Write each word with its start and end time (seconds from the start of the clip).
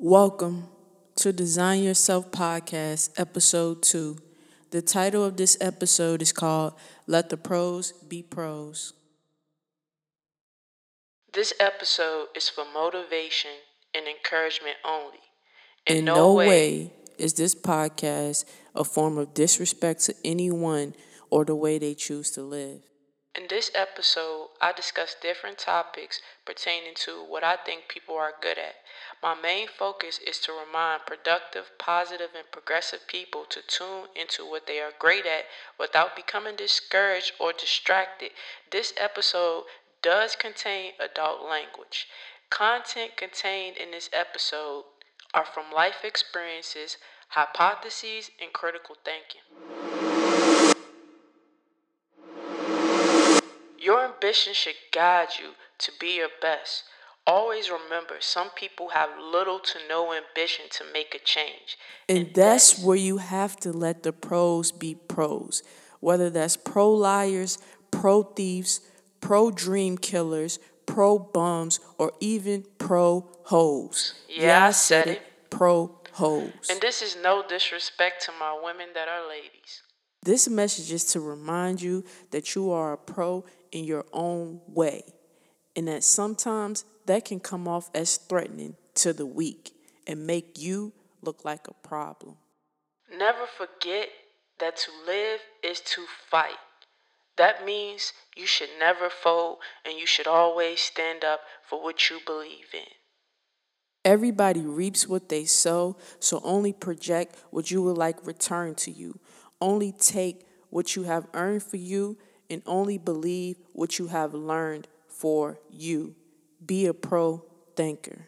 Welcome 0.00 0.68
to 1.16 1.32
Design 1.32 1.82
Yourself 1.82 2.30
Podcast, 2.30 3.18
Episode 3.18 3.82
2. 3.82 4.16
The 4.70 4.80
title 4.80 5.24
of 5.24 5.36
this 5.36 5.58
episode 5.60 6.22
is 6.22 6.30
called 6.30 6.74
Let 7.08 7.30
the 7.30 7.36
Pros 7.36 7.90
Be 8.06 8.22
Pros. 8.22 8.92
This 11.32 11.52
episode 11.58 12.26
is 12.36 12.48
for 12.48 12.64
motivation 12.72 13.50
and 13.92 14.06
encouragement 14.06 14.76
only. 14.84 15.18
In, 15.84 15.96
In 15.96 16.04
no, 16.04 16.14
no 16.14 16.34
way, 16.34 16.46
way 16.46 16.92
is 17.18 17.34
this 17.34 17.56
podcast 17.56 18.44
a 18.76 18.84
form 18.84 19.18
of 19.18 19.34
disrespect 19.34 20.02
to 20.02 20.14
anyone 20.24 20.94
or 21.28 21.44
the 21.44 21.56
way 21.56 21.76
they 21.80 21.94
choose 21.94 22.30
to 22.30 22.42
live. 22.42 22.82
In 23.34 23.46
this 23.46 23.70
episode, 23.74 24.48
I 24.60 24.72
discuss 24.72 25.14
different 25.14 25.58
topics 25.58 26.20
pertaining 26.44 26.94
to 27.06 27.22
what 27.22 27.44
I 27.44 27.56
think 27.56 27.88
people 27.88 28.16
are 28.16 28.34
good 28.40 28.58
at. 28.58 28.76
My 29.22 29.34
main 29.34 29.68
focus 29.68 30.18
is 30.18 30.38
to 30.40 30.52
remind 30.52 31.06
productive, 31.06 31.70
positive, 31.78 32.30
and 32.34 32.50
progressive 32.50 33.06
people 33.06 33.44
to 33.50 33.60
tune 33.62 34.08
into 34.14 34.44
what 34.44 34.66
they 34.66 34.80
are 34.80 34.92
great 34.98 35.24
at 35.24 35.44
without 35.78 36.16
becoming 36.16 36.56
discouraged 36.56 37.32
or 37.38 37.52
distracted. 37.52 38.32
This 38.70 38.92
episode 38.96 39.64
does 40.02 40.34
contain 40.34 40.92
adult 40.98 41.42
language. 41.42 42.08
Content 42.50 43.16
contained 43.16 43.76
in 43.76 43.90
this 43.90 44.10
episode 44.12 44.84
are 45.34 45.44
from 45.44 45.70
life 45.70 46.04
experiences, 46.04 46.96
hypotheses, 47.28 48.30
and 48.40 48.52
critical 48.52 48.96
thinking. 49.04 49.42
Ambition 54.18 54.52
should 54.54 54.74
guide 54.92 55.28
you 55.40 55.50
to 55.78 55.92
be 56.00 56.16
your 56.16 56.28
best. 56.40 56.84
Always 57.26 57.70
remember, 57.70 58.16
some 58.20 58.50
people 58.50 58.90
have 58.90 59.10
little 59.20 59.58
to 59.58 59.78
no 59.88 60.14
ambition 60.14 60.64
to 60.70 60.84
make 60.92 61.14
a 61.14 61.18
change. 61.18 61.76
And, 62.08 62.18
and 62.18 62.26
that's, 62.28 62.72
that's 62.72 62.84
where 62.84 62.96
you 62.96 63.18
have 63.18 63.56
to 63.58 63.72
let 63.72 64.02
the 64.02 64.12
pros 64.12 64.72
be 64.72 64.94
pros. 64.94 65.62
Whether 66.00 66.30
that's 66.30 66.56
pro 66.56 66.90
liars, 66.90 67.58
pro 67.90 68.22
thieves, 68.22 68.80
pro 69.20 69.50
dream 69.50 69.98
killers, 69.98 70.58
pro 70.86 71.18
bums, 71.18 71.80
or 71.98 72.12
even 72.20 72.64
pro 72.78 73.28
hoes. 73.44 74.14
Yeah, 74.28 74.46
yeah 74.46 74.66
I 74.66 74.70
said 74.70 75.06
it. 75.06 75.18
it. 75.18 75.22
Pro 75.50 75.98
hoes. 76.12 76.52
And 76.70 76.80
this 76.80 77.02
is 77.02 77.16
no 77.22 77.44
disrespect 77.46 78.24
to 78.24 78.32
my 78.40 78.58
women 78.62 78.88
that 78.94 79.08
are 79.08 79.28
ladies. 79.28 79.82
This 80.22 80.48
message 80.48 80.92
is 80.92 81.04
to 81.12 81.20
remind 81.20 81.80
you 81.80 82.04
that 82.30 82.54
you 82.54 82.70
are 82.70 82.94
a 82.94 82.98
pro 82.98 83.44
in 83.72 83.84
your 83.84 84.04
own 84.12 84.60
way, 84.66 85.02
and 85.76 85.88
that 85.88 86.04
sometimes 86.04 86.84
that 87.06 87.24
can 87.24 87.40
come 87.40 87.66
off 87.66 87.90
as 87.94 88.16
threatening 88.16 88.76
to 88.94 89.12
the 89.12 89.26
weak 89.26 89.72
and 90.06 90.26
make 90.26 90.58
you 90.58 90.92
look 91.22 91.44
like 91.44 91.68
a 91.68 91.74
problem. 91.86 92.36
Never 93.16 93.46
forget 93.46 94.08
that 94.60 94.76
to 94.76 94.90
live 95.06 95.40
is 95.62 95.80
to 95.80 96.02
fight. 96.30 96.58
That 97.36 97.64
means 97.64 98.12
you 98.36 98.46
should 98.46 98.70
never 98.78 99.08
fold 99.08 99.58
and 99.84 99.96
you 99.96 100.06
should 100.06 100.26
always 100.26 100.80
stand 100.80 101.24
up 101.24 101.40
for 101.68 101.82
what 101.82 102.10
you 102.10 102.18
believe 102.26 102.74
in. 102.74 102.80
Everybody 104.04 104.60
reaps 104.60 105.06
what 105.06 105.28
they 105.28 105.44
sow, 105.44 105.96
so 106.18 106.40
only 106.42 106.72
project 106.72 107.36
what 107.50 107.70
you 107.70 107.82
would 107.82 107.96
like 107.96 108.26
returned 108.26 108.76
to 108.78 108.90
you. 108.90 109.18
Only 109.60 109.92
take 109.92 110.46
what 110.70 110.96
you 110.96 111.04
have 111.04 111.26
earned 111.34 111.62
for 111.62 111.76
you 111.76 112.16
and 112.50 112.62
only 112.66 112.98
believe 112.98 113.56
what 113.72 113.98
you 113.98 114.08
have 114.08 114.34
learned 114.34 114.88
for 115.06 115.58
you. 115.70 116.14
Be 116.64 116.86
a 116.86 116.94
pro 116.94 117.44
thinker 117.76 118.26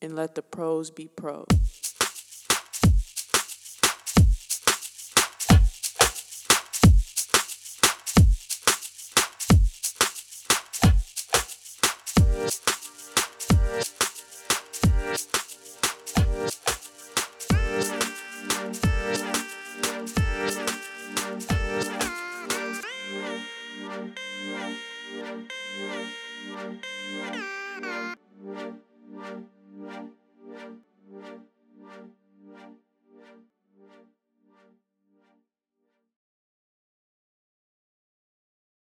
and 0.00 0.16
let 0.16 0.34
the 0.34 0.42
pros 0.42 0.90
be 0.90 1.08
pros. 1.08 1.46